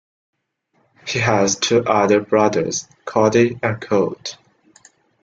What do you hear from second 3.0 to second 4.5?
Cody and Colt.